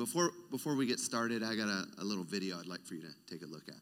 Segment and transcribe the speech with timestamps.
[0.00, 3.02] before, before we get started, I got a, a little video I'd like for you
[3.02, 3.74] to take a look at.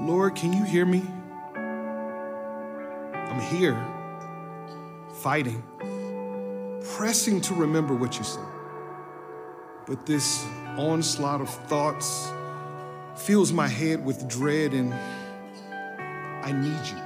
[0.00, 1.00] Lord, can you hear me?
[3.14, 3.80] I'm here,
[5.20, 5.62] fighting,
[6.96, 8.42] pressing to remember what you said.
[9.86, 10.44] But this
[10.76, 12.32] onslaught of thoughts
[13.16, 14.92] fills my head with dread, and
[16.44, 17.02] I need you.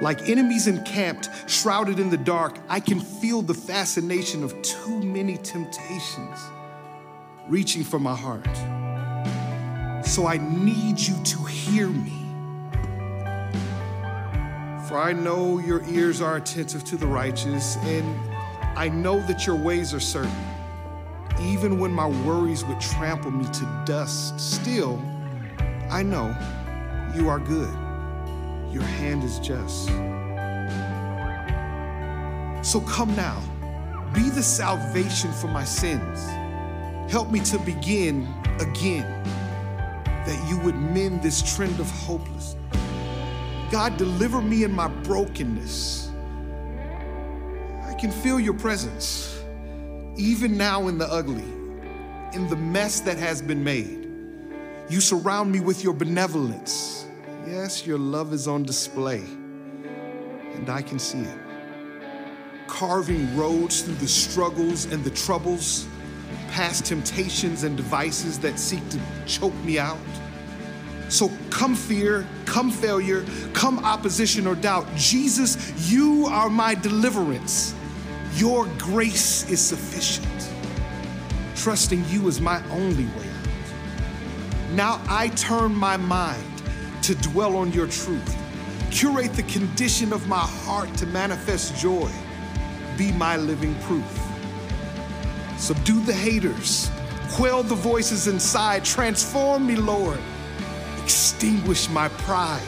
[0.00, 5.36] Like enemies encamped, shrouded in the dark, I can feel the fascination of too many
[5.36, 6.38] temptations
[7.48, 8.46] reaching for my heart.
[10.04, 12.18] So I need you to hear me.
[14.88, 18.04] For I know your ears are attentive to the righteous, and
[18.76, 20.32] I know that your ways are certain.
[21.40, 25.02] Even when my worries would trample me to dust, still,
[25.90, 26.36] I know
[27.14, 27.72] you are good.
[28.72, 29.88] Your hand is just.
[32.62, 33.42] So come now,
[34.14, 36.26] be the salvation for my sins.
[37.10, 38.28] Help me to begin
[38.60, 39.04] again,
[40.04, 42.56] that you would mend this trend of hopelessness.
[43.70, 46.10] God, deliver me in my brokenness.
[47.84, 49.31] I can feel your presence
[50.16, 51.44] even now in the ugly,
[52.34, 54.08] in the mess that has been made.
[54.88, 57.06] You surround me with your benevolence.
[57.46, 59.22] Yes, your love is on display,
[60.54, 61.38] and I can see it.
[62.66, 65.86] Carving roads through the struggles and the troubles,
[66.50, 69.98] past temptations and devices that seek to choke me out.
[71.08, 74.86] So come fear, come failure, come opposition or doubt.
[74.96, 77.74] Jesus, you are my deliverance.
[78.34, 80.26] Your grace is sufficient.
[81.54, 84.72] Trusting you is my only way out.
[84.72, 86.42] Now I turn my mind
[87.02, 88.36] to dwell on your truth.
[88.90, 92.10] Curate the condition of my heart to manifest joy.
[92.96, 94.20] Be my living proof.
[95.58, 96.90] Subdue the haters,
[97.32, 98.84] quell the voices inside.
[98.84, 100.18] Transform me, Lord.
[101.02, 102.62] Extinguish my pride.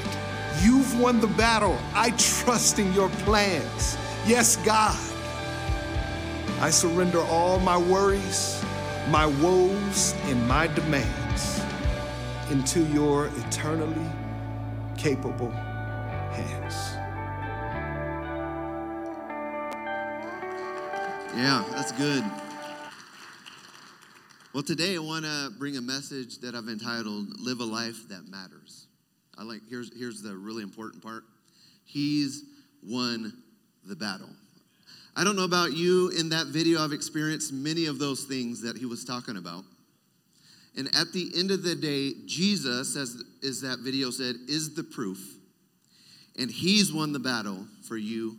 [0.62, 1.78] You've won the battle.
[1.94, 3.96] I trust in your plans.
[4.26, 5.13] Yes, God.
[6.60, 8.64] I surrender all my worries,
[9.08, 11.60] my woes, and my demands
[12.50, 14.10] into your eternally
[14.96, 16.74] capable hands.
[21.36, 22.24] Yeah, that's good.
[24.54, 28.28] Well, today I want to bring a message that I've entitled Live a Life That
[28.28, 28.86] Matters.
[29.36, 31.24] I like here's here's the really important part.
[31.84, 32.44] He's
[32.82, 33.32] won
[33.84, 34.30] the battle.
[35.16, 38.76] I don't know about you in that video I've experienced many of those things that
[38.76, 39.64] he was talking about.
[40.76, 44.82] And at the end of the day, Jesus as as that video said is the
[44.82, 45.18] proof.
[46.36, 48.36] And he's won the battle for you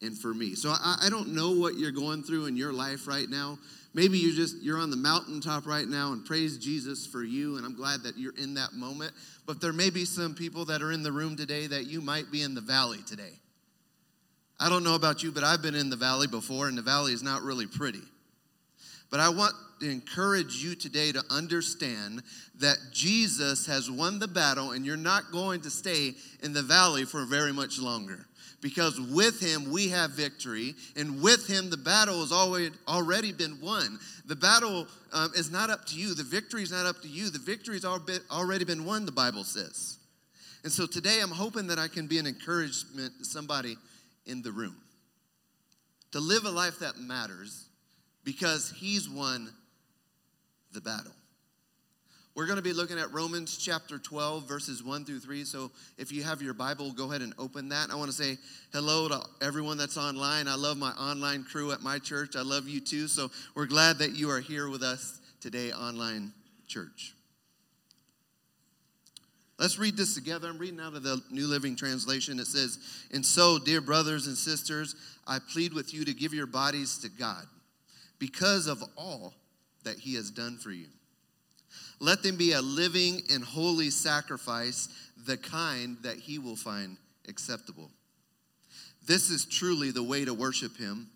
[0.00, 0.54] and for me.
[0.54, 3.58] So I, I don't know what you're going through in your life right now.
[3.92, 7.66] Maybe you just you're on the mountaintop right now and praise Jesus for you and
[7.66, 9.12] I'm glad that you're in that moment.
[9.44, 12.30] But there may be some people that are in the room today that you might
[12.30, 13.32] be in the valley today.
[14.60, 17.12] I don't know about you, but I've been in the valley before and the valley
[17.12, 18.02] is not really pretty.
[19.10, 22.22] But I want to encourage you today to understand
[22.58, 27.04] that Jesus has won the battle and you're not going to stay in the valley
[27.04, 28.26] for very much longer
[28.60, 33.60] because with him we have victory, and with him the battle has already, already been
[33.60, 33.98] won.
[34.26, 37.30] The battle um, is not up to you, the victory is not up to you.
[37.30, 39.98] The victory's already been won, the Bible says.
[40.64, 43.76] And so today I'm hoping that I can be an encouragement to somebody
[44.28, 44.76] in the room
[46.12, 47.66] to live a life that matters
[48.24, 49.50] because he's won
[50.72, 51.12] the battle.
[52.34, 55.44] We're going to be looking at Romans chapter 12, verses 1 through 3.
[55.44, 57.90] So if you have your Bible, go ahead and open that.
[57.90, 58.38] I want to say
[58.72, 60.46] hello to everyone that's online.
[60.46, 62.36] I love my online crew at my church.
[62.36, 63.08] I love you too.
[63.08, 66.32] So we're glad that you are here with us today, online
[66.68, 67.14] church.
[69.58, 70.48] Let's read this together.
[70.48, 72.38] I'm reading out of the New Living Translation.
[72.38, 72.78] It says,
[73.12, 74.94] And so, dear brothers and sisters,
[75.26, 77.44] I plead with you to give your bodies to God
[78.18, 79.34] because of all
[79.84, 80.86] that He has done for you.
[82.00, 84.88] Let them be a living and holy sacrifice,
[85.26, 86.96] the kind that he will find
[87.28, 87.90] acceptable.
[89.06, 91.08] This is truly the way to worship him.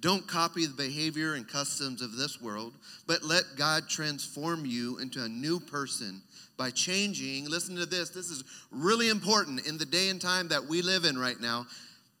[0.00, 2.74] Don't copy the behavior and customs of this world,
[3.06, 6.22] but let God transform you into a new person
[6.56, 7.48] by changing.
[7.48, 11.04] Listen to this, this is really important in the day and time that we live
[11.04, 11.66] in right now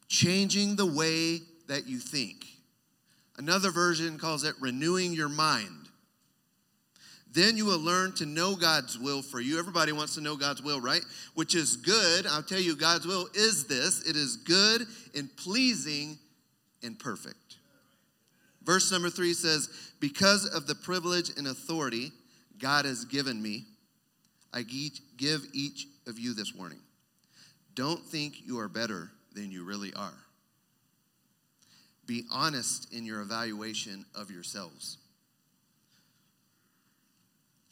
[0.08, 2.44] changing the way that you think.
[3.38, 5.88] Another version calls it renewing your mind.
[7.32, 9.58] Then you will learn to know God's will for you.
[9.58, 11.00] Everybody wants to know God's will, right?
[11.34, 12.26] Which is good.
[12.26, 14.82] I'll tell you, God's will is this it is good
[15.16, 16.18] and pleasing
[16.82, 17.56] and perfect.
[18.62, 22.12] Verse number three says, Because of the privilege and authority
[22.58, 23.64] God has given me,
[24.52, 26.80] I give each of you this warning.
[27.74, 30.12] Don't think you are better than you really are.
[32.06, 34.98] Be honest in your evaluation of yourselves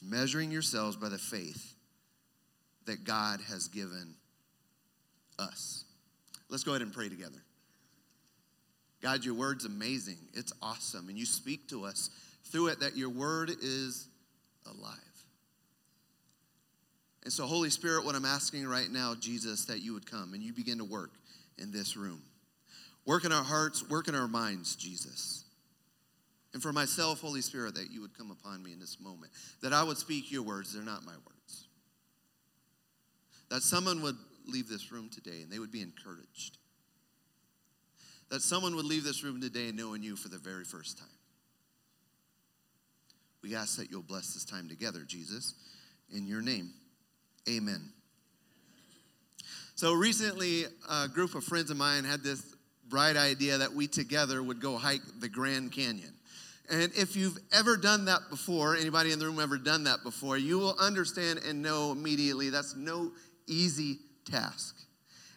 [0.03, 1.75] measuring yourselves by the faith
[2.87, 4.15] that God has given
[5.39, 5.85] us.
[6.49, 7.43] Let's go ahead and pray together.
[9.03, 10.19] God, your word's amazing.
[10.35, 11.09] It's awesome.
[11.09, 12.11] And you speak to us
[12.45, 14.09] through it that your word is
[14.67, 14.99] alive.
[17.25, 20.43] And so, Holy Spirit, what I'm asking right now, Jesus, that you would come and
[20.43, 21.11] you begin to work
[21.59, 22.23] in this room.
[23.05, 25.45] Work in our hearts, work in our minds, Jesus.
[26.53, 29.33] And for myself, Holy Spirit, that you would come upon me in this moment,
[29.63, 31.69] that I would speak your words, they're not my words.
[33.51, 36.59] That someone would leave this room today and they would be encouraged.
[38.31, 41.09] That someone would leave this room today knowing you for the very first time.
[43.43, 45.55] We ask that you'll bless this time together, Jesus,
[46.15, 46.71] in your name.
[47.49, 47.81] Amen.
[49.75, 52.45] So recently, a group of friends of mine had this
[52.89, 56.13] bright idea that we together would go hike the Grand Canyon.
[56.71, 60.37] And if you've ever done that before, anybody in the room ever done that before,
[60.37, 63.11] you will understand and know immediately that's no
[63.47, 64.77] easy task.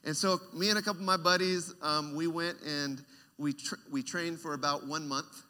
[0.03, 3.01] And so, me and a couple of my buddies, um, we went and
[3.37, 5.43] we, tra- we trained for about one month.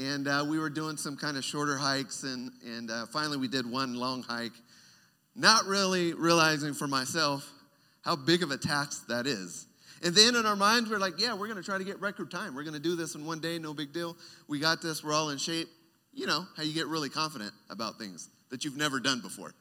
[0.00, 2.22] And uh, we were doing some kind of shorter hikes.
[2.22, 4.52] And, and uh, finally, we did one long hike,
[5.38, 7.48] not really realizing for myself
[8.02, 9.66] how big of a task that is.
[10.02, 12.30] And then in our minds, we're like, yeah, we're going to try to get record
[12.30, 12.54] time.
[12.54, 14.16] We're going to do this in one day, no big deal.
[14.48, 15.68] We got this, we're all in shape.
[16.12, 19.54] You know how you get really confident about things that you've never done before.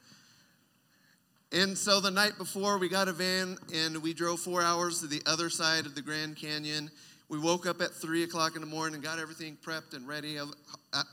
[1.51, 5.07] And so the night before, we got a van and we drove four hours to
[5.07, 6.91] the other side of the Grand Canyon.
[7.29, 10.37] We woke up at three o'clock in the morning and got everything prepped and ready,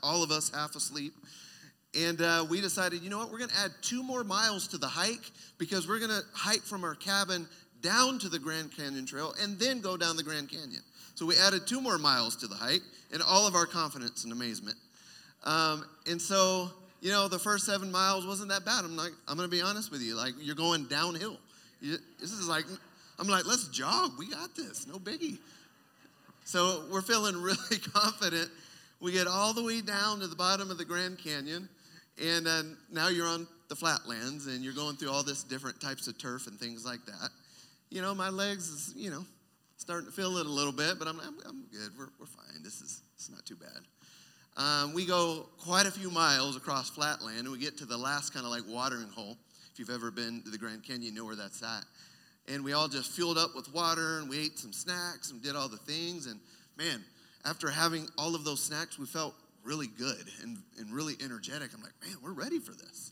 [0.03, 1.13] all of us half asleep.
[1.97, 4.77] And uh, we decided, you know what, we're going to add two more miles to
[4.77, 7.47] the hike because we're going to hike from our cabin
[7.81, 10.81] down to the Grand Canyon Trail and then go down the Grand Canyon.
[11.15, 12.81] So we added two more miles to the hike
[13.13, 14.75] and all of our confidence and amazement.
[15.45, 16.69] Um, and so,
[17.01, 18.83] you know, the first seven miles wasn't that bad.
[18.83, 20.15] I'm like, I'm going to be honest with you.
[20.15, 21.37] Like, you're going downhill.
[21.79, 22.65] You, this is like,
[23.19, 24.11] I'm like, let's jog.
[24.17, 24.87] We got this.
[24.87, 25.37] No biggie.
[26.43, 28.49] So we're feeling really confident.
[28.99, 31.69] We get all the way down to the bottom of the Grand Canyon,
[32.21, 36.07] and uh, now you're on the flatlands, and you're going through all this different types
[36.07, 37.29] of turf and things like that
[37.89, 39.25] you know, my legs is, you know,
[39.77, 41.91] starting to feel it a little bit, but I'm, I'm, I'm good.
[41.97, 42.61] We're, we're fine.
[42.63, 43.79] This is it's not too bad.
[44.57, 48.33] Um, we go quite a few miles across flatland, and we get to the last
[48.33, 49.37] kind of like watering hole.
[49.71, 51.83] If you've ever been to the Grand Canyon, you know where that's at.
[52.47, 55.55] And we all just filled up with water, and we ate some snacks and did
[55.55, 56.27] all the things.
[56.27, 56.39] And
[56.77, 57.03] man,
[57.45, 59.35] after having all of those snacks, we felt
[59.65, 61.71] really good and, and really energetic.
[61.73, 63.11] I'm like, man, we're ready for this.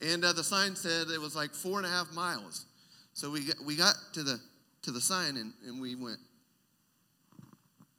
[0.00, 2.64] And uh, the sign said it was like four and a half miles.
[3.12, 4.40] So we got, we got to the
[4.82, 6.18] to the sign and, and we went,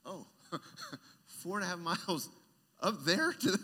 [0.06, 0.26] oh,
[1.28, 2.30] four and a half miles
[2.82, 3.60] up there to the,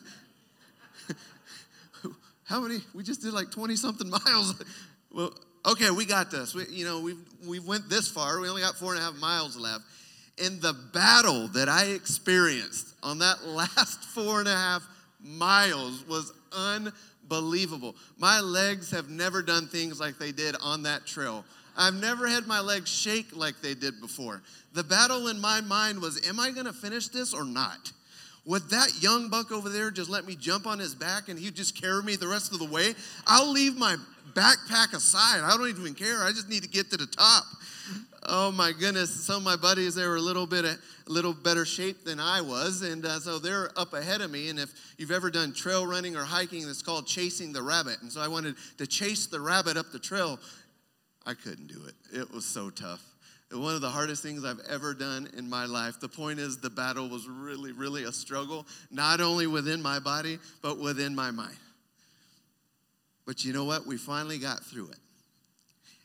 [2.43, 2.79] how many?
[2.93, 4.63] We just did like 20 something miles.
[5.11, 5.33] well,
[5.65, 6.53] okay, we got this.
[6.53, 7.17] We, you know, we've,
[7.47, 8.39] we went this far.
[8.39, 9.83] We only got four and a half miles left.
[10.37, 14.87] In the battle that I experienced on that last four and a half
[15.19, 17.95] miles was unbelievable.
[18.17, 21.43] My legs have never done things like they did on that trail.
[21.75, 24.41] I've never had my legs shake like they did before.
[24.73, 27.91] The battle in my mind was am I going to finish this or not?
[28.45, 31.53] Would that young buck over there just let me jump on his back and he'd
[31.53, 32.95] just carry me the rest of the way?
[33.27, 33.97] I'll leave my
[34.33, 35.41] backpack aside.
[35.43, 36.23] I don't even care.
[36.23, 37.43] I just need to get to the top.
[38.29, 39.09] Oh my goodness!
[39.09, 42.41] Some of my buddies they were a little bit a little better shape than I
[42.41, 44.49] was, and uh, so they're up ahead of me.
[44.49, 48.01] And if you've ever done trail running or hiking, it's called chasing the rabbit.
[48.01, 50.39] And so I wanted to chase the rabbit up the trail.
[51.25, 51.95] I couldn't do it.
[52.17, 53.01] It was so tough.
[53.51, 56.01] One of the hardest things I've ever done in my life.
[56.01, 60.39] The point is, the battle was really, really a struggle, not only within my body,
[60.61, 61.55] but within my mind.
[63.27, 63.85] But you know what?
[63.85, 64.97] We finally got through it.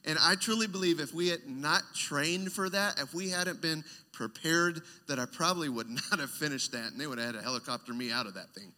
[0.04, 3.84] And I truly believe if we had not trained for that, if we hadn't been
[4.12, 7.42] prepared, that I probably would not have finished that and they would have had to
[7.42, 8.72] helicopter me out of that thing.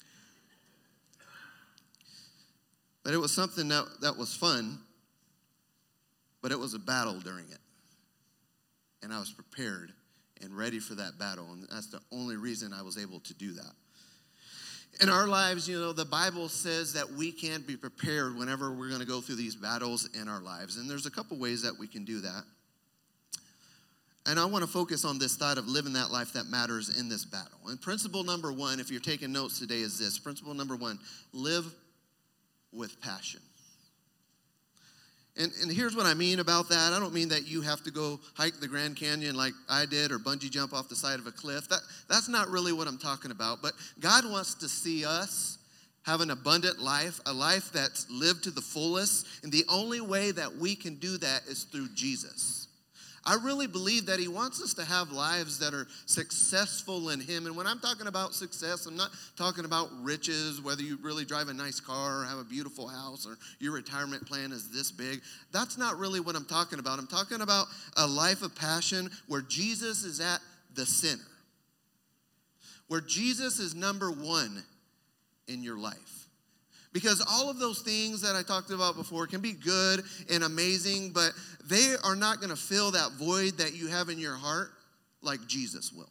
[3.02, 4.78] But it was something that, that was fun,
[6.42, 7.58] but it was a battle during it.
[9.02, 9.92] And I was prepared
[10.42, 11.46] and ready for that battle.
[11.52, 13.72] And that's the only reason I was able to do that.
[15.00, 18.88] In our lives, you know, the Bible says that we can't be prepared whenever we're
[18.88, 20.76] going to go through these battles in our lives.
[20.76, 22.42] And there's a couple ways that we can do that.
[24.26, 27.08] And I want to focus on this thought of living that life that matters in
[27.08, 27.58] this battle.
[27.66, 30.98] And principle number one, if you're taking notes today, is this principle number one
[31.32, 31.66] live
[32.72, 33.40] with passion.
[35.36, 36.92] And, and here's what I mean about that.
[36.92, 40.12] I don't mean that you have to go hike the Grand Canyon like I did
[40.12, 41.68] or bungee jump off the side of a cliff.
[41.68, 43.60] That, that's not really what I'm talking about.
[43.60, 45.58] But God wants to see us
[46.04, 49.26] have an abundant life, a life that's lived to the fullest.
[49.42, 52.68] And the only way that we can do that is through Jesus.
[53.26, 57.46] I really believe that He wants us to have lives that are successful in Him.
[57.46, 61.48] And when I'm talking about success, I'm not talking about riches, whether you really drive
[61.48, 65.22] a nice car or have a beautiful house or your retirement plan is this big.
[65.52, 66.98] That's not really what I'm talking about.
[66.98, 67.66] I'm talking about
[67.96, 70.40] a life of passion where Jesus is at
[70.74, 71.22] the center,
[72.88, 74.62] where Jesus is number one
[75.48, 76.23] in your life.
[76.94, 81.10] Because all of those things that I talked about before can be good and amazing,
[81.10, 81.32] but
[81.68, 84.70] they are not going to fill that void that you have in your heart
[85.20, 86.08] like Jesus will.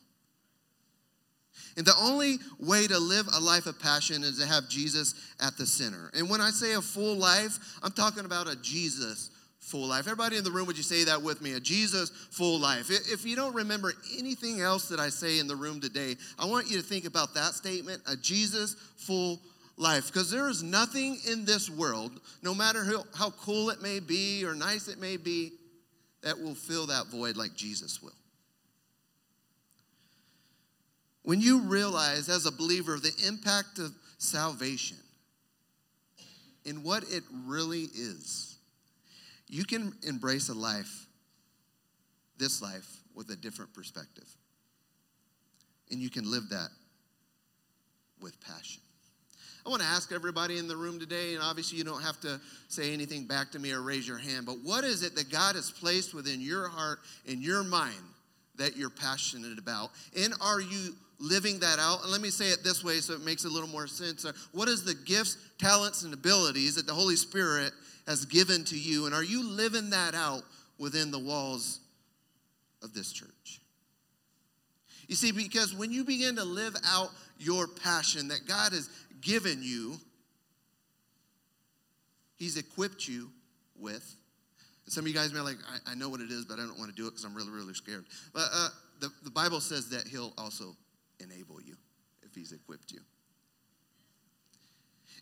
[1.77, 5.57] And the only way to live a life of passion is to have Jesus at
[5.57, 6.11] the center.
[6.13, 10.01] And when I say a full life, I'm talking about a Jesus full life.
[10.01, 11.53] Everybody in the room, would you say that with me?
[11.53, 12.89] A Jesus full life.
[12.91, 16.69] If you don't remember anything else that I say in the room today, I want
[16.69, 19.39] you to think about that statement a Jesus full
[19.77, 23.99] life because there is nothing in this world, no matter how, how cool it may
[23.99, 25.51] be or nice it may be,
[26.21, 28.11] that will fill that void like Jesus will.
[31.23, 34.97] When you realize as a believer the impact of salvation
[36.65, 38.57] and what it really is,
[39.47, 41.07] you can embrace a life,
[42.37, 44.27] this life, with a different perspective.
[45.91, 46.69] And you can live that
[48.19, 48.82] with passion.
[49.65, 52.39] I want to ask everybody in the room today, and obviously you don't have to
[52.67, 55.55] say anything back to me or raise your hand, but what is it that God
[55.55, 57.95] has placed within your heart and your mind
[58.57, 59.91] that you're passionate about?
[60.17, 62.03] And are you living that out?
[62.03, 64.25] And let me say it this way so it makes a little more sense.
[64.25, 67.71] Uh, what is the gifts, talents, and abilities that the Holy Spirit
[68.05, 69.05] has given to you?
[69.05, 70.43] And are you living that out
[70.77, 71.79] within the walls
[72.81, 73.61] of this church?
[75.07, 78.89] You see, because when you begin to live out your passion that God has
[79.23, 79.95] given you,
[82.35, 83.29] He's equipped you
[83.79, 84.15] with.
[84.87, 86.77] Some of you guys may like, I, I know what it is, but I don't
[86.77, 88.03] want to do it because I'm really, really scared.
[88.33, 90.75] But uh, the, the Bible says that He'll also
[91.21, 91.75] enable you
[92.23, 92.99] if He's equipped you.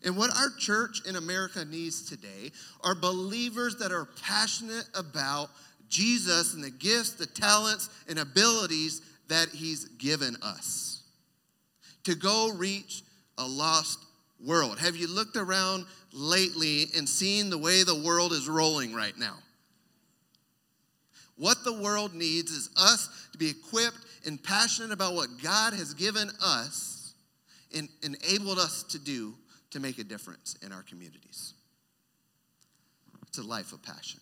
[0.04, 2.50] And what our church in America needs today
[2.82, 5.48] are believers that are passionate about
[5.88, 11.02] Jesus and the gifts, the talents, and abilities that He's given us
[12.04, 13.02] to go reach
[13.38, 13.98] a lost
[14.44, 14.78] world.
[14.78, 19.36] Have you looked around lately and seen the way the world is rolling right now?
[21.36, 25.94] What the world needs is us to be equipped and passionate about what God has
[25.94, 27.14] given us
[27.74, 29.34] and enabled us to do
[29.70, 31.54] to make a difference in our communities.
[33.26, 34.20] It's a life of passion.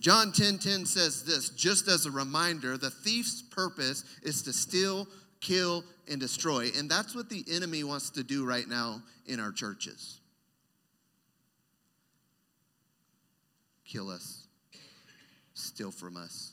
[0.00, 4.52] John 10:10 10, 10 says this, just as a reminder, the thief's purpose is to
[4.52, 5.08] steal,
[5.40, 6.70] kill, and destroy.
[6.76, 10.20] And that's what the enemy wants to do right now in our churches
[13.88, 14.46] kill us,
[15.54, 16.52] steal from us,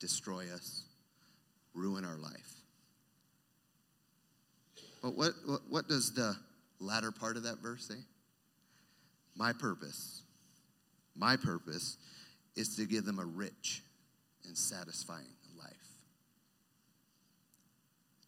[0.00, 0.84] destroy us,
[1.74, 2.54] ruin our life.
[5.02, 6.36] But what, what, what does the
[6.78, 8.00] latter part of that verse say?
[9.34, 10.22] My purpose,
[11.16, 11.96] my purpose
[12.54, 13.82] is to give them a rich
[14.44, 15.24] and satisfying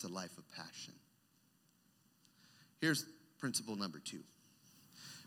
[0.04, 0.94] a life of passion.
[2.80, 3.04] Here's
[3.38, 4.20] principle number two.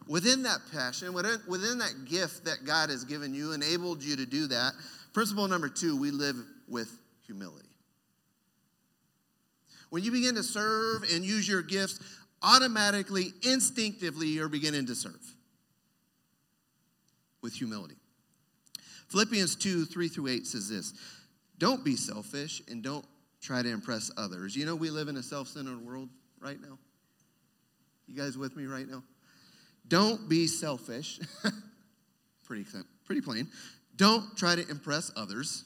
[0.08, 4.48] Within that passion, within that gift that God has given you, enabled you to do
[4.48, 4.74] that,
[5.14, 6.36] principle number two, we live
[6.68, 6.92] with
[7.26, 7.70] humility.
[9.90, 12.00] When you begin to serve and use your gifts,
[12.42, 15.22] automatically, instinctively, you're beginning to serve
[17.42, 17.96] with humility.
[19.10, 20.94] Philippians 2 3 through 8 says this
[21.60, 23.06] Don't be selfish and don't
[23.44, 24.56] try to impress others.
[24.56, 26.10] You know, we live in a self centered world
[26.40, 26.80] right now.
[28.08, 29.04] You guys with me right now?
[29.88, 31.20] Don't be selfish.
[32.46, 32.66] pretty,
[33.06, 33.48] pretty plain.
[33.96, 35.66] Don't try to impress others.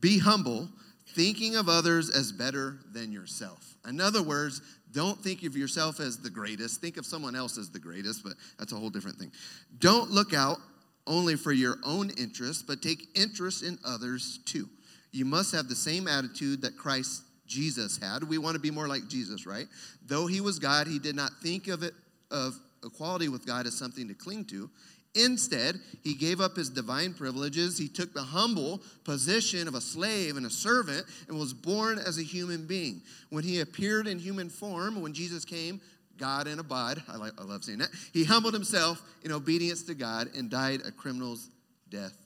[0.00, 0.68] Be humble,
[1.14, 3.76] thinking of others as better than yourself.
[3.88, 4.60] In other words,
[4.92, 6.80] don't think of yourself as the greatest.
[6.80, 9.32] Think of someone else as the greatest, but that's a whole different thing.
[9.78, 10.58] Don't look out
[11.06, 14.68] only for your own interests, but take interest in others too.
[15.12, 18.24] You must have the same attitude that Christ Jesus had.
[18.24, 19.66] We want to be more like Jesus, right?
[20.06, 21.94] Though he was God, he did not think of it
[22.30, 24.70] of equality with God as something to cling to.
[25.14, 27.78] Instead, he gave up his divine privileges.
[27.78, 32.18] He took the humble position of a slave and a servant and was born as
[32.18, 33.00] a human being.
[33.30, 35.80] When he appeared in human form, when Jesus came,
[36.18, 39.84] God in a bod, I, like, I love saying that, he humbled himself in obedience
[39.84, 41.48] to God and died a criminal's
[41.88, 42.16] death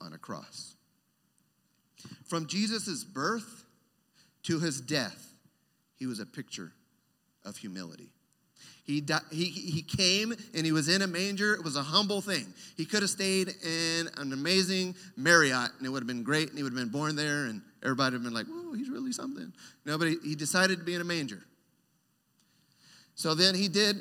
[0.00, 0.74] on a cross.
[2.26, 3.64] From Jesus' birth
[4.44, 5.32] to his death,
[5.96, 6.72] he was a picture
[7.44, 8.10] of humility.
[8.84, 11.54] He, di- he, he came and he was in a manger.
[11.54, 12.46] It was a humble thing.
[12.76, 16.58] He could have stayed in an amazing Marriott and it would have been great and
[16.58, 19.12] he would have been born there and everybody would have been like, whoa, he's really
[19.12, 19.52] something.
[19.84, 21.40] No, but he, he decided to be in a manger.
[23.14, 23.96] So then he did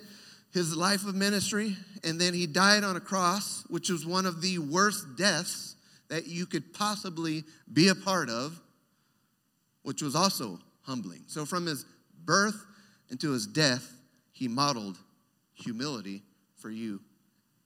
[0.53, 4.41] his life of ministry and then he died on a cross, which was one of
[4.41, 5.75] the worst deaths
[6.09, 8.59] that you could possibly be a part of,
[9.83, 11.23] which was also humbling.
[11.27, 11.85] So from his
[12.25, 12.65] birth
[13.09, 13.91] until his death,
[14.31, 14.97] he modeled
[15.53, 16.23] humility
[16.57, 16.99] for you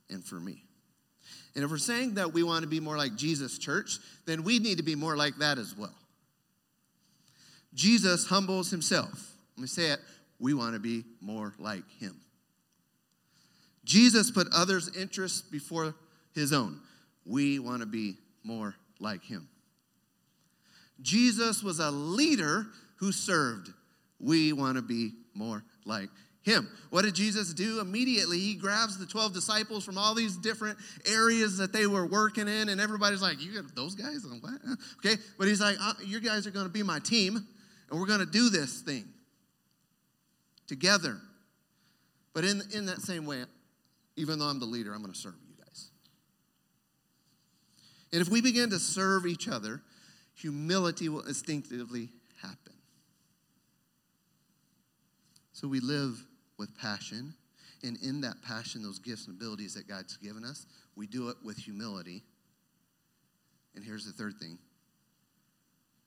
[0.10, 0.64] and for me.
[1.56, 4.60] And if we're saying that we want to be more like Jesus, church, then we
[4.60, 5.94] need to be more like that as well.
[7.74, 9.34] Jesus humbles himself.
[9.56, 10.00] Let me say it.
[10.40, 12.20] We want to be more like him.
[13.86, 15.96] Jesus put others' interests before
[16.34, 16.80] his own.
[17.26, 19.48] We want to be more like him.
[21.02, 23.70] Jesus was a leader who served.
[24.20, 26.10] We want to be more like
[26.44, 26.70] him.
[26.90, 27.80] What did Jesus do?
[27.80, 32.48] Immediately, he grabs the 12 disciples from all these different areas that they were working
[32.48, 34.26] in, and everybody's like, You got those guys?
[34.42, 34.54] What?
[35.00, 37.46] Okay, but he's like, uh, You guys are going to be my team,
[37.90, 39.06] and we're going to do this thing
[40.68, 41.18] together.
[42.34, 43.44] But in, in that same way,
[44.16, 45.36] even though I'm the leader, I'm going to serve.
[48.14, 49.82] And if we begin to serve each other,
[50.36, 52.10] humility will instinctively
[52.42, 52.74] happen.
[55.52, 56.24] So we live
[56.58, 57.34] with passion.
[57.84, 61.38] And in that passion, those gifts and abilities that God's given us, we do it
[61.44, 62.24] with humility.
[63.76, 64.60] And here's the third thing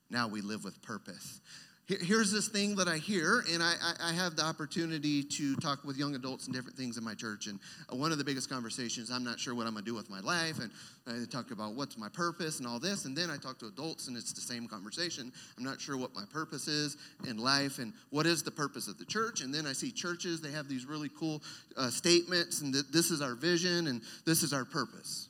[0.09, 1.41] now we live with purpose.
[1.89, 5.97] Here's this thing that I hear, and I, I, have the opportunity to talk with
[5.97, 7.47] young adults and different things in my church.
[7.47, 10.11] And one of the biggest conversations, I'm not sure what I'm going to do with
[10.11, 10.59] my life.
[10.59, 10.73] And
[11.07, 13.05] I talk about what's my purpose and all this.
[13.05, 15.33] And then I talk to adults, and it's the same conversation.
[15.57, 16.97] I'm not sure what my purpose is
[17.29, 19.41] in life and what is the purpose of the church.
[19.41, 21.41] And then I see churches, they have these really cool
[21.77, 25.29] uh, statements, and th- this is our vision, and this is our purpose.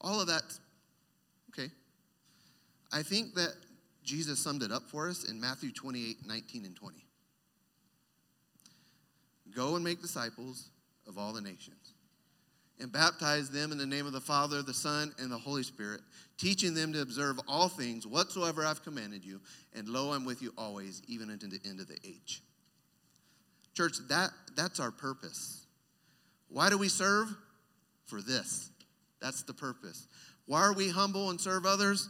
[0.00, 0.42] All of that,
[1.50, 1.70] okay.
[2.92, 3.54] I think that
[4.04, 7.06] Jesus summed it up for us in Matthew 28 19 and 20.
[9.54, 10.70] Go and make disciples
[11.06, 11.94] of all the nations
[12.80, 16.00] and baptize them in the name of the Father, the Son, and the Holy Spirit,
[16.38, 19.40] teaching them to observe all things whatsoever I've commanded you.
[19.74, 22.42] And lo, I'm with you always, even unto the end of the age.
[23.74, 25.66] Church, that, that's our purpose.
[26.48, 27.28] Why do we serve?
[28.06, 28.70] For this.
[29.20, 30.06] That's the purpose.
[30.46, 32.08] Why are we humble and serve others?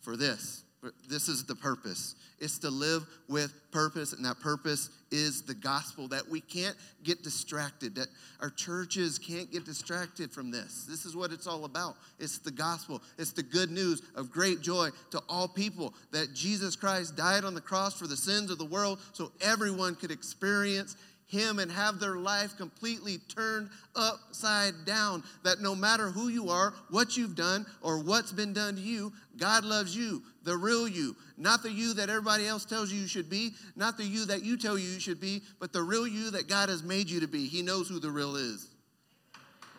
[0.00, 0.64] For this.
[1.08, 2.16] This is the purpose.
[2.40, 6.08] It's to live with purpose, and that purpose is the gospel.
[6.08, 8.08] That we can't get distracted, that
[8.40, 10.84] our churches can't get distracted from this.
[10.88, 11.94] This is what it's all about.
[12.18, 16.74] It's the gospel, it's the good news of great joy to all people that Jesus
[16.74, 20.96] Christ died on the cross for the sins of the world so everyone could experience
[21.32, 25.22] him and have their life completely turned upside down.
[25.44, 29.12] That no matter who you are, what you've done, or what's been done to you,
[29.38, 31.16] God loves you, the real you.
[31.36, 34.44] Not the you that everybody else tells you you should be, not the you that
[34.44, 37.20] you tell you you should be, but the real you that God has made you
[37.20, 37.46] to be.
[37.46, 38.68] He knows who the real is.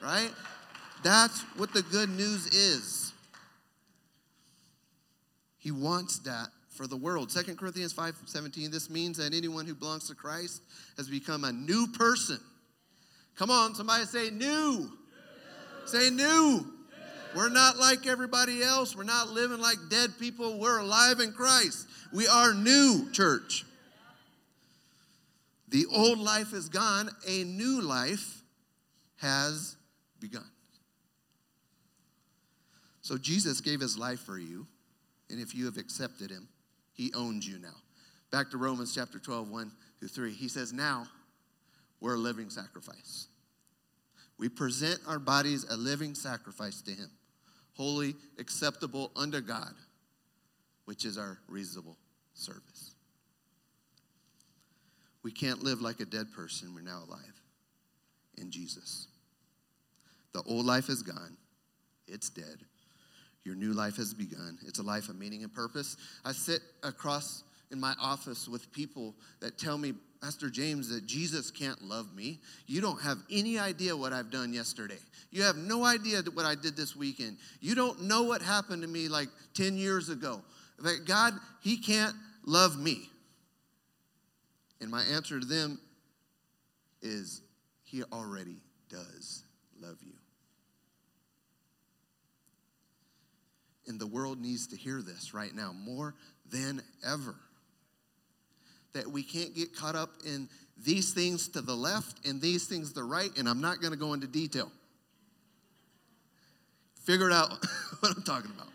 [0.01, 0.31] Right?
[1.03, 3.13] That's what the good news is.
[5.59, 7.29] He wants that for the world.
[7.29, 10.61] 2 Corinthians 5 17, this means that anyone who belongs to Christ
[10.97, 12.39] has become a new person.
[13.37, 14.89] Come on, somebody say new.
[14.89, 14.89] new.
[15.85, 16.72] Say new.
[17.35, 18.95] We're not like everybody else.
[18.95, 20.59] We're not living like dead people.
[20.59, 21.87] We're alive in Christ.
[22.11, 23.65] We are new, church.
[25.69, 28.43] The old life is gone, a new life
[29.17, 29.75] has
[30.19, 30.45] begun.
[33.01, 34.67] So Jesus gave his life for you,
[35.29, 36.47] and if you have accepted him,
[36.93, 37.75] he owns you now.
[38.31, 40.33] Back to Romans chapter 12, 1 through 3.
[40.33, 41.07] He says, Now
[41.99, 43.27] we're a living sacrifice.
[44.37, 47.09] We present our bodies a living sacrifice to Him,
[47.73, 49.73] holy, acceptable unto God,
[50.85, 51.97] which is our reasonable
[52.33, 52.93] service.
[55.23, 56.75] We can't live like a dead person.
[56.75, 57.41] We're now alive
[58.37, 59.07] in Jesus.
[60.33, 61.37] The old life is gone,
[62.07, 62.65] it's dead.
[63.45, 64.57] Your new life has begun.
[64.65, 65.97] It's a life of meaning and purpose.
[66.23, 71.51] I sit across in my office with people that tell me, Pastor James, that Jesus
[71.51, 72.39] can't love me.
[72.65, 74.97] You don't have any idea what I've done yesterday.
[75.31, 77.35] You have no idea what I did this weekend.
[77.59, 80.41] You don't know what happened to me like 10 years ago.
[80.79, 83.09] That God, He can't love me.
[84.79, 85.77] And my answer to them
[87.01, 87.41] is,
[87.83, 89.43] He already does
[89.81, 90.13] love you.
[93.87, 96.15] And the world needs to hear this right now more
[96.49, 97.35] than ever.
[98.93, 102.89] That we can't get caught up in these things to the left and these things
[102.89, 104.71] to the right, and I'm not going to go into detail.
[107.03, 107.49] Figure it out
[107.99, 108.69] what I'm talking about.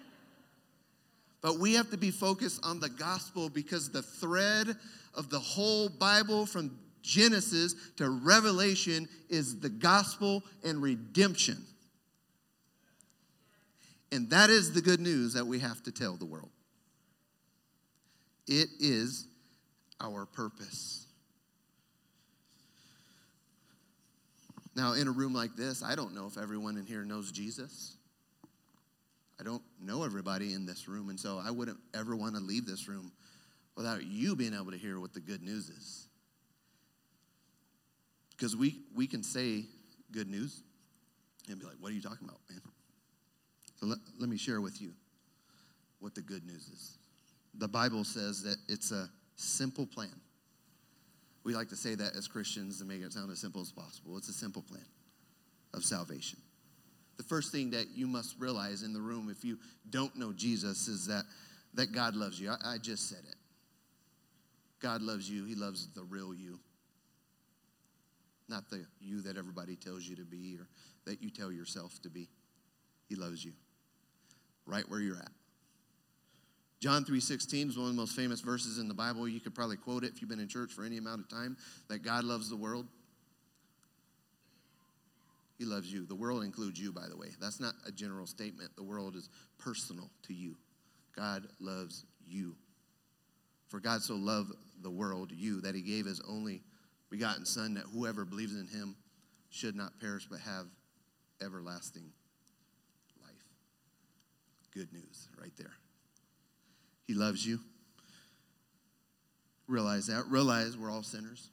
[1.40, 4.76] But we have to be focused on the gospel because the thread
[5.14, 11.64] of the whole Bible from Genesis to Revelation is the gospel and redemption.
[14.10, 16.50] And that is the good news that we have to tell the world.
[18.46, 19.26] It is
[20.00, 21.06] our purpose.
[24.74, 27.96] Now, in a room like this, I don't know if everyone in here knows Jesus.
[29.40, 32.66] I don't know everybody in this room, and so I wouldn't ever want to leave
[32.66, 33.10] this room
[33.76, 36.08] without you being able to hear what the good news is.
[38.30, 39.64] Because we, we can say
[40.12, 40.62] good news
[41.48, 42.60] and be like, what are you talking about, man?
[43.80, 44.92] So let, let me share with you
[46.00, 46.98] what the good news is.
[47.54, 49.08] The Bible says that it's a
[49.38, 50.20] simple plan.
[51.44, 54.18] We like to say that as Christians to make it sound as simple as possible.
[54.18, 54.84] It's a simple plan
[55.72, 56.38] of salvation.
[57.16, 60.88] The first thing that you must realize in the room, if you don't know Jesus,
[60.88, 61.24] is that,
[61.74, 62.50] that God loves you.
[62.50, 63.36] I, I just said it.
[64.80, 65.44] God loves you.
[65.44, 66.58] He loves the real you,
[68.48, 70.68] not the you that everybody tells you to be or
[71.06, 72.28] that you tell yourself to be.
[73.08, 73.52] He loves you
[74.66, 75.30] right where you're at.
[76.80, 79.28] John 3:16 is one of the most famous verses in the Bible.
[79.28, 81.56] You could probably quote it if you've been in church for any amount of time
[81.88, 82.86] that God loves the world.
[85.58, 86.06] He loves you.
[86.06, 87.34] The world includes you, by the way.
[87.40, 88.76] That's not a general statement.
[88.76, 90.56] The world is personal to you.
[91.16, 92.54] God loves you.
[93.66, 96.62] For God so loved the world, you, that he gave his only
[97.10, 98.94] begotten Son, that whoever believes in him
[99.50, 100.66] should not perish but have
[101.40, 102.12] everlasting
[103.20, 103.44] life.
[104.72, 105.72] Good news right there.
[107.08, 107.58] He loves you.
[109.66, 110.26] Realize that.
[110.28, 111.50] Realize we're all sinners.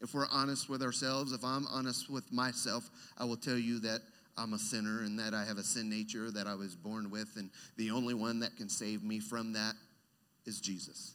[0.00, 2.88] If we're honest with ourselves, if I'm honest with myself,
[3.18, 4.00] I will tell you that
[4.36, 7.36] I'm a sinner and that I have a sin nature that I was born with,
[7.36, 9.74] and the only one that can save me from that
[10.46, 11.14] is Jesus.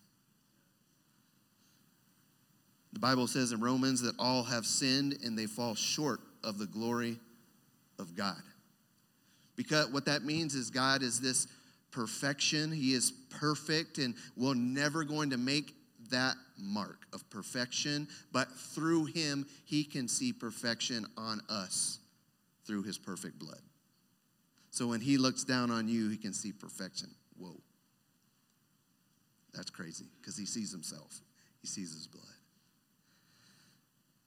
[2.94, 6.66] The Bible says in Romans that all have sinned and they fall short of the
[6.66, 7.20] glory
[8.00, 8.42] of God.
[9.56, 11.48] Because what that means is God is this
[11.98, 12.72] perfection.
[12.72, 15.74] He is perfect and we're never going to make
[16.12, 21.98] that mark of perfection, but through him, he can see perfection on us
[22.68, 23.60] through his perfect blood.
[24.70, 27.10] So when he looks down on you, he can see perfection.
[27.36, 27.60] Whoa.
[29.56, 31.20] That's crazy because he sees himself,
[31.62, 32.24] he sees his blood.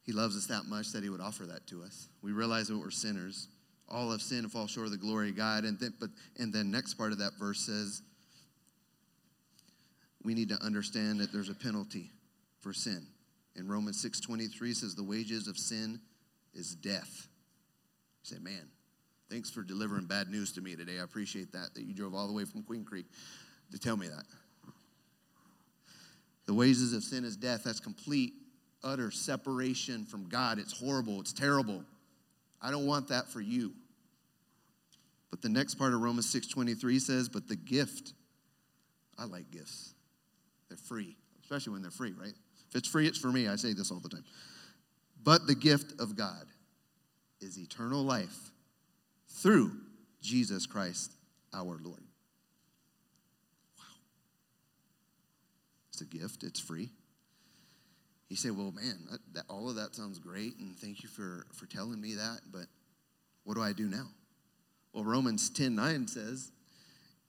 [0.02, 2.08] He loves us that much that he would offer that to us.
[2.20, 3.46] We realize that we're sinners.
[3.90, 5.64] All have sinned and fall short of the glory of God.
[5.64, 8.02] And then, but and then next part of that verse says,
[10.22, 12.10] we need to understand that there's a penalty
[12.60, 13.06] for sin.
[13.56, 16.00] In Romans 6:23 says the wages of sin
[16.54, 17.28] is death.
[18.22, 18.68] You say, man,
[19.30, 20.98] thanks for delivering bad news to me today.
[21.00, 23.06] I appreciate that, that you drove all the way from Queen Creek
[23.72, 24.24] to tell me that.
[26.46, 27.62] The wages of sin is death.
[27.64, 28.34] That's complete,
[28.82, 30.58] utter separation from God.
[30.58, 31.20] It's horrible.
[31.20, 31.84] It's terrible.
[32.60, 33.72] I don't want that for you.
[35.30, 38.14] But the next part of Romans 6:23 says, "But the gift,
[39.16, 39.94] I like gifts.
[40.68, 42.34] They're free, especially when they're free, right?
[42.68, 43.48] If it's free, it's for me.
[43.48, 44.24] I say this all the time.
[45.22, 46.46] But the gift of God
[47.40, 48.50] is eternal life
[49.28, 49.72] through
[50.20, 51.12] Jesus Christ
[51.52, 52.04] our Lord.
[53.78, 53.84] Wow.
[55.92, 56.90] It's a gift, it's free.
[58.28, 61.46] You say, well, man, that, that, all of that sounds great, and thank you for,
[61.52, 62.66] for telling me that, but
[63.42, 64.06] what do I do now?
[64.92, 66.52] Well, Romans 10 9 says,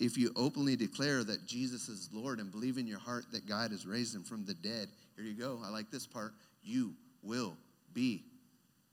[0.02, 3.70] if you openly declare that Jesus is Lord and believe in your heart that God
[3.70, 5.60] has raised him from the dead, here you go.
[5.64, 6.34] I like this part.
[6.64, 7.56] You will
[7.94, 8.24] be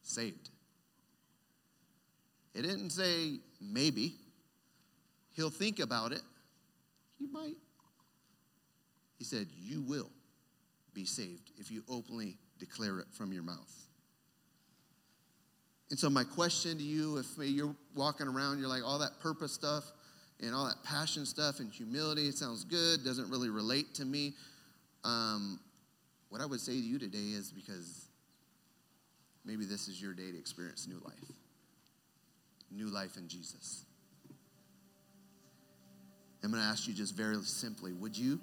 [0.02, 0.50] saved.
[2.54, 4.16] It didn't say maybe.
[5.35, 6.20] He'll think about it.
[7.18, 7.57] He might.
[9.16, 10.11] He said, You will
[10.92, 13.88] be saved if you openly declare it from your mouth.
[15.90, 19.53] And so, my question to you if you're walking around, you're like, all that purpose
[19.53, 19.85] stuff,
[20.40, 22.29] and all that passion stuff and humility.
[22.29, 24.35] It sounds good, doesn't really relate to me.
[25.05, 25.61] Um,
[26.29, 28.09] what I would say to you today is because
[29.44, 31.33] maybe this is your day to experience new life,
[32.70, 33.85] new life in Jesus.
[36.44, 38.38] I'm going to ask you just very simply would you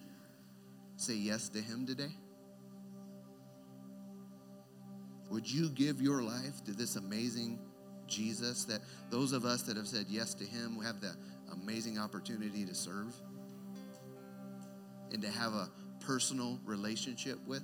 [0.98, 2.12] say yes to Him today?
[5.30, 7.60] Would you give your life to this amazing
[8.08, 11.16] Jesus that those of us that have said yes to Him have the
[11.52, 13.14] amazing opportunity to serve
[15.12, 17.64] and to have a personal relationship with?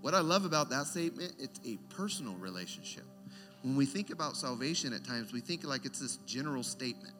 [0.00, 3.04] What I love about that statement, it's a personal relationship.
[3.62, 7.14] When we think about salvation at times, we think like it's this general statement,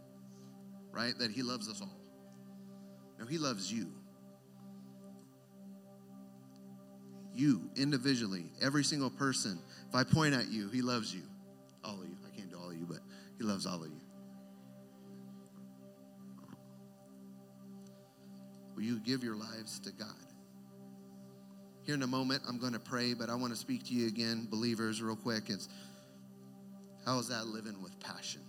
[0.91, 1.17] right?
[1.19, 1.97] That He loves us all.
[3.19, 3.93] No, He loves you.
[7.35, 9.61] You individually, every single person.
[9.89, 11.23] If I point at you, He loves you.
[11.85, 12.17] All of you.
[12.27, 12.99] I can't do all of you, but
[13.39, 14.01] He loves all of you.
[18.75, 20.09] Will you give your lives to God?
[21.85, 24.07] Here in a moment, I'm going to pray, but I want to speak to you
[24.07, 25.45] again, believers, real quick.
[25.49, 25.69] It's
[27.05, 28.43] how is that living with passion?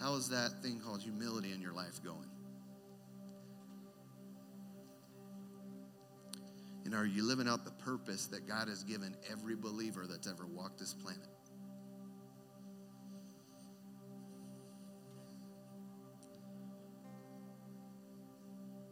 [0.00, 2.28] How is that thing called humility in your life going?
[6.90, 10.44] And are you living out the purpose that God has given every believer that's ever
[10.44, 11.28] walked this planet?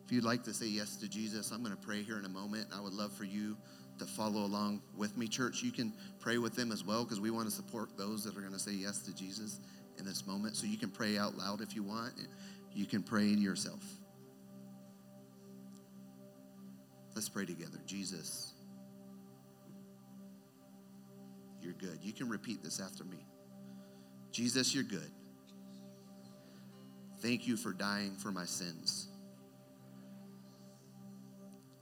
[0.07, 2.29] If you'd like to say yes to Jesus, I'm going to pray here in a
[2.29, 2.69] moment.
[2.73, 3.57] I would love for you
[3.99, 5.65] to follow along with me, church.
[5.65, 8.41] You can pray with them as well because we want to support those that are
[8.41, 9.59] going to say yes to Jesus
[9.99, 10.55] in this moment.
[10.55, 12.13] So you can pray out loud if you want.
[12.73, 13.98] You can pray yourself.
[17.19, 17.81] Let's pray together.
[17.85, 18.53] Jesus,
[21.61, 21.99] you're good.
[22.01, 23.17] You can repeat this after me.
[24.31, 25.11] Jesus, you're good.
[27.19, 29.09] Thank you for dying for my sins.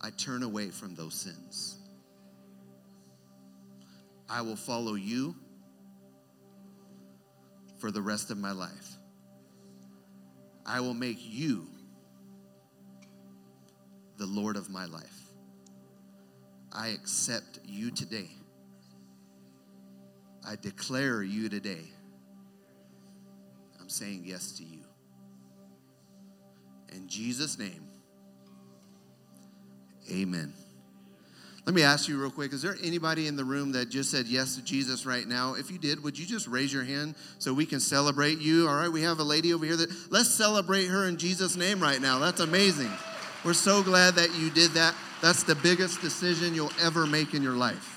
[0.00, 1.80] I turn away from those sins.
[4.30, 5.36] I will follow you
[7.76, 8.96] for the rest of my life.
[10.64, 11.66] I will make you
[14.16, 15.25] the Lord of my life.
[16.76, 18.28] I accept you today.
[20.46, 21.84] I declare you today.
[23.80, 24.84] I'm saying yes to you.
[26.92, 27.86] In Jesus' name,
[30.12, 30.52] Amen.
[31.64, 34.26] Let me ask you real quick is there anybody in the room that just said
[34.26, 35.54] yes to Jesus right now?
[35.54, 38.68] If you did, would you just raise your hand so we can celebrate you?
[38.68, 41.80] All right, we have a lady over here that let's celebrate her in Jesus' name
[41.80, 42.20] right now.
[42.20, 42.90] That's amazing.
[43.44, 44.94] We're so glad that you did that.
[45.22, 47.95] That's the biggest decision you'll ever make in your life.